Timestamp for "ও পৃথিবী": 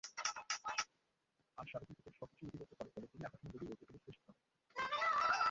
3.71-3.99